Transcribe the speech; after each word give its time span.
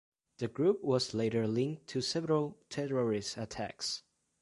The 0.39 0.47
group 0.47 0.83
was 0.83 1.13
later 1.13 1.47
linked 1.47 1.85
to 1.89 2.01
several 2.01 2.57
terrorist 2.71 3.37
attacks. 3.37 4.01